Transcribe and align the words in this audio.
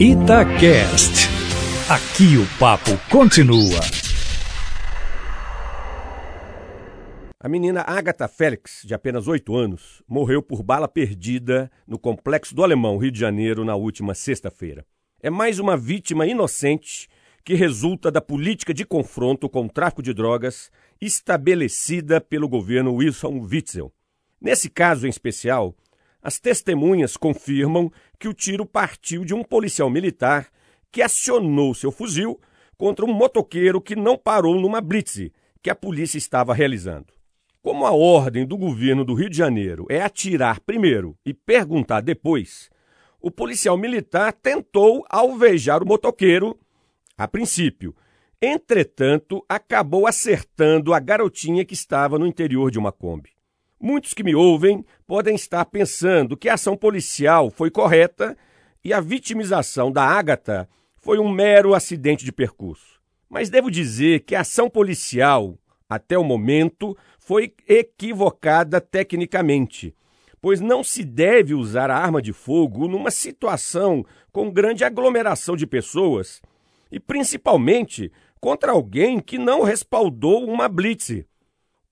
Itacast. 0.00 1.28
Aqui 1.88 2.36
o 2.36 2.58
papo 2.58 2.90
continua. 3.08 3.80
A 7.38 7.48
menina 7.48 7.84
Agatha 7.86 8.26
Félix, 8.26 8.82
de 8.84 8.92
apenas 8.92 9.28
8 9.28 9.54
anos, 9.54 10.02
morreu 10.08 10.42
por 10.42 10.64
bala 10.64 10.88
perdida 10.88 11.70
no 11.86 11.96
Complexo 11.96 12.56
do 12.56 12.64
Alemão, 12.64 12.98
Rio 12.98 13.12
de 13.12 13.20
Janeiro, 13.20 13.64
na 13.64 13.76
última 13.76 14.14
sexta-feira. 14.14 14.84
É 15.22 15.30
mais 15.30 15.60
uma 15.60 15.76
vítima 15.76 16.26
inocente 16.26 17.08
que 17.44 17.54
resulta 17.54 18.10
da 18.10 18.20
política 18.20 18.74
de 18.74 18.84
confronto 18.84 19.48
com 19.48 19.66
o 19.66 19.70
tráfico 19.70 20.02
de 20.02 20.12
drogas 20.12 20.72
estabelecida 21.00 22.20
pelo 22.20 22.48
governo 22.48 22.94
Wilson 22.94 23.38
Witzel. 23.38 23.92
Nesse 24.40 24.68
caso 24.68 25.06
em 25.06 25.10
especial, 25.10 25.74
as 26.24 26.40
testemunhas 26.40 27.18
confirmam 27.18 27.92
que 28.18 28.26
o 28.26 28.32
tiro 28.32 28.64
partiu 28.64 29.26
de 29.26 29.34
um 29.34 29.44
policial 29.44 29.90
militar 29.90 30.48
que 30.90 31.02
acionou 31.02 31.74
seu 31.74 31.92
fuzil 31.92 32.40
contra 32.78 33.04
um 33.04 33.12
motoqueiro 33.12 33.78
que 33.78 33.94
não 33.94 34.16
parou 34.16 34.58
numa 34.58 34.80
blitz 34.80 35.30
que 35.62 35.68
a 35.68 35.74
polícia 35.74 36.16
estava 36.16 36.54
realizando. 36.54 37.12
Como 37.60 37.84
a 37.84 37.92
ordem 37.92 38.46
do 38.46 38.56
governo 38.56 39.04
do 39.04 39.12
Rio 39.12 39.28
de 39.28 39.36
Janeiro 39.36 39.86
é 39.90 40.00
atirar 40.00 40.60
primeiro 40.60 41.14
e 41.26 41.34
perguntar 41.34 42.00
depois, 42.00 42.70
o 43.20 43.30
policial 43.30 43.76
militar 43.76 44.32
tentou 44.32 45.04
alvejar 45.10 45.82
o 45.82 45.86
motoqueiro 45.86 46.58
a 47.18 47.28
princípio. 47.28 47.94
Entretanto, 48.40 49.44
acabou 49.46 50.06
acertando 50.06 50.94
a 50.94 51.00
garotinha 51.00 51.64
que 51.66 51.74
estava 51.74 52.18
no 52.18 52.26
interior 52.26 52.70
de 52.70 52.78
uma 52.78 52.92
Kombi. 52.92 53.33
Muitos 53.86 54.14
que 54.14 54.24
me 54.24 54.34
ouvem 54.34 54.82
podem 55.06 55.34
estar 55.34 55.62
pensando 55.66 56.38
que 56.38 56.48
a 56.48 56.54
ação 56.54 56.74
policial 56.74 57.50
foi 57.50 57.70
correta 57.70 58.34
e 58.82 58.94
a 58.94 58.98
vitimização 58.98 59.92
da 59.92 60.02
Ágata 60.02 60.66
foi 60.96 61.18
um 61.18 61.30
mero 61.30 61.74
acidente 61.74 62.24
de 62.24 62.32
percurso. 62.32 62.98
Mas 63.28 63.50
devo 63.50 63.70
dizer 63.70 64.20
que 64.20 64.34
a 64.34 64.40
ação 64.40 64.70
policial, 64.70 65.58
até 65.86 66.16
o 66.16 66.24
momento, 66.24 66.96
foi 67.18 67.52
equivocada 67.68 68.80
tecnicamente, 68.80 69.94
pois 70.40 70.62
não 70.62 70.82
se 70.82 71.04
deve 71.04 71.52
usar 71.52 71.90
a 71.90 71.98
arma 71.98 72.22
de 72.22 72.32
fogo 72.32 72.88
numa 72.88 73.10
situação 73.10 74.02
com 74.32 74.50
grande 74.50 74.82
aglomeração 74.82 75.54
de 75.54 75.66
pessoas 75.66 76.40
e 76.90 76.98
principalmente 76.98 78.10
contra 78.40 78.72
alguém 78.72 79.20
que 79.20 79.36
não 79.36 79.62
respaldou 79.62 80.48
uma 80.48 80.70
blitz. 80.70 81.26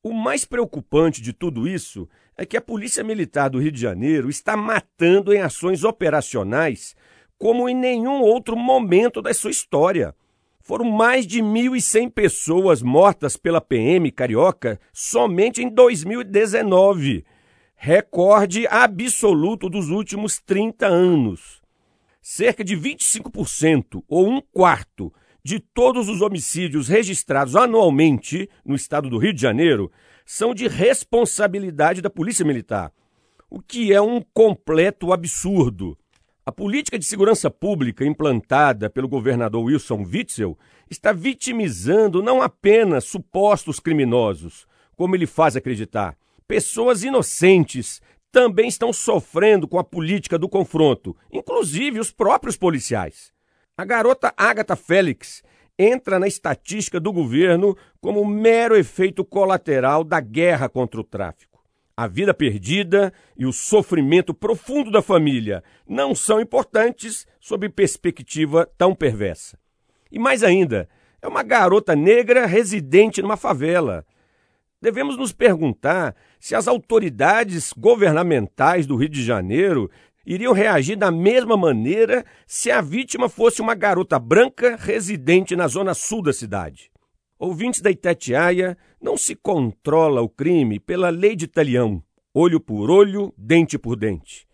O 0.05 0.13
mais 0.13 0.45
preocupante 0.45 1.23
de 1.23 1.33
tudo 1.33 1.69
isso 1.69 2.09
é 2.37 2.45
que 2.45 2.57
a 2.57 2.61
Polícia 2.61 3.05
Militar 3.05 3.49
do 3.49 3.61
Rio 3.61 3.71
de 3.71 3.81
Janeiro 3.81 4.29
está 4.29 4.57
matando 4.57 5.33
em 5.33 5.41
ações 5.41 5.85
operacionais 5.85 6.97
como 7.39 7.69
em 7.69 7.75
nenhum 7.75 8.21
outro 8.21 8.57
momento 8.57 9.23
da 9.23 9.33
sua 9.33 9.53
história. 9.53 10.13
Foram 10.61 10.85
mais 10.91 11.25
de 11.25 11.41
1.100 11.41 12.11
pessoas 12.11 12.83
mortas 12.83 13.37
pela 13.37 13.61
PM 13.61 14.11
carioca 14.11 14.81
somente 14.93 15.63
em 15.63 15.69
2019, 15.69 17.25
recorde 17.77 18.67
absoluto 18.69 19.69
dos 19.69 19.89
últimos 19.89 20.41
30 20.41 20.87
anos. 20.87 21.63
Cerca 22.21 22.65
de 22.65 22.77
25%, 22.77 24.03
ou 24.09 24.29
um 24.29 24.41
quarto, 24.41 25.13
de 25.45 25.59
todos 25.59 26.09
os 26.09 26.21
homicídios 26.21 26.89
registrados 26.89 27.57
anualmente 27.57 28.49
no 28.65 28.75
estado 28.75 29.11
do 29.11 29.19
Rio 29.19 29.33
de 29.33 29.41
Janeiro 29.41 29.91
são 30.25 30.55
de 30.55 30.69
responsabilidade 30.69 32.01
da 32.01 32.09
Polícia 32.09 32.45
Militar, 32.45 32.93
o 33.51 33.61
que 33.61 33.93
é 33.93 34.01
um 34.01 34.21
completo 34.33 35.13
absurdo. 35.13 35.99
A 36.47 36.53
política 36.53 36.99
de 36.99 37.05
segurança 37.05 37.51
pública 37.51 38.05
implantada 38.05 38.89
pelo 38.91 39.09
governador 39.09 39.65
Wilson 39.65 40.05
Witzel 40.05 40.59
está 40.91 41.13
vitimizando 41.13 42.23
não 42.23 42.43
apenas 42.43 43.05
supostos 43.05 43.79
criminosos, 43.79 44.67
como 44.97 45.15
ele 45.15 45.27
faz 45.27 45.57
acreditar. 45.57 46.17
Pessoas 46.47 47.03
inocentes 47.05 48.01
também 48.31 48.67
estão 48.67 48.93
sofrendo 48.93 49.69
com 49.69 49.79
a 49.79 49.85
política 49.85 50.39
do 50.39 50.49
confronto, 50.49 51.17
inclusive 51.31 52.01
os 52.01 52.11
próprios 52.11 52.57
policiais. 52.57 53.33
A 53.77 53.87
garota 53.87 54.35
Agatha 54.37 54.77
Félix 54.77 55.43
entra 55.79 56.19
na 56.19 56.29
estatística 56.29 57.01
do 57.01 57.11
governo 57.11 57.75
como 58.03 58.23
mero 58.25 58.77
efeito 58.77 59.25
colateral 59.25 60.05
da 60.05 60.21
guerra 60.21 60.69
contra 60.69 61.01
o 61.01 61.05
tráfico. 61.05 61.65
A 61.97 62.07
vida 62.07 62.35
perdida 62.35 63.13
e 63.35 63.47
o 63.47 63.53
sofrimento 63.53 64.35
profundo 64.35 64.91
da 64.91 65.01
família 65.01 65.65
não 65.89 66.15
são 66.15 66.39
importantes 66.39 67.27
sob 67.41 67.67
perspectiva 67.71 68.71
tão 68.77 68.95
perversa. 68.95 69.59
E 70.11 70.19
mais 70.19 70.43
ainda, 70.43 70.87
é 71.23 71.27
uma 71.27 71.43
garota 71.43 71.97
negra 71.97 72.45
residente 72.45 73.23
numa 73.23 73.39
favela. 73.39 74.05
Devemos 74.83 75.17
nos 75.17 75.33
perguntar 75.33 76.15
se 76.39 76.55
as 76.55 76.69
autoridades 76.69 77.73
governamentais 77.73 78.87
do 78.87 78.97
Rio 78.97 79.09
de 79.09 79.25
Janeiro 79.25 79.91
iriam 80.27 80.53
reagir 80.53 80.97
da 80.97 81.11
mesma 81.11 81.57
maneira 81.57 82.25
se 82.47 82.71
a 82.71 82.81
vítima 82.81 83.29
fosse 83.29 83.61
uma 83.61 83.75
garota 83.75 84.19
branca 84.19 84.77
residente 84.77 85.57
na 85.57 85.67
zona 85.69 85.95
sul 85.95 86.23
da 86.23 86.33
cidade. 86.33 86.91
Ouvintes 87.39 87.81
da 87.81 87.91
Itatiaia, 87.91 88.79
não 89.01 89.17
se 89.17 89.35
controla 89.35 90.23
o 90.23 90.29
crime 90.29 90.79
pela 90.79 91.11
lei 91.11 91.35
de 91.35 91.49
talião, 91.49 92.03
olho 92.33 92.61
por 92.61 92.89
olho, 92.89 93.35
dente 93.37 93.77
por 93.77 93.97
dente. 93.97 94.47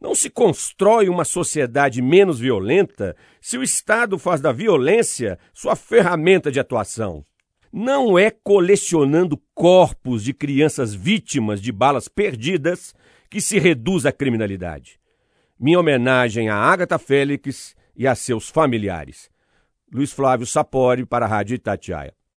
Não 0.00 0.14
se 0.14 0.30
constrói 0.30 1.10
uma 1.10 1.26
sociedade 1.26 2.00
menos 2.00 2.40
violenta 2.40 3.14
se 3.40 3.58
o 3.58 3.62
Estado 3.62 4.18
faz 4.18 4.40
da 4.40 4.50
violência 4.50 5.38
sua 5.52 5.76
ferramenta 5.76 6.50
de 6.50 6.58
atuação. 6.58 7.22
Não 7.70 8.18
é 8.18 8.30
colecionando 8.30 9.40
corpos 9.54 10.24
de 10.24 10.32
crianças 10.32 10.94
vítimas 10.94 11.60
de 11.60 11.70
balas 11.70 12.08
perdidas 12.08 12.94
que 13.28 13.40
se 13.40 13.58
reduz 13.58 14.06
a 14.06 14.12
criminalidade. 14.12 14.99
Minha 15.62 15.78
homenagem 15.78 16.48
a 16.48 16.56
Agatha 16.56 16.98
Félix 16.98 17.76
e 17.94 18.08
a 18.08 18.14
seus 18.14 18.48
familiares. 18.48 19.28
Luiz 19.92 20.10
Flávio 20.10 20.46
Sapori 20.46 21.04
para 21.04 21.26
a 21.26 21.28
Rádio 21.28 21.54
Itatiaia. 21.54 22.14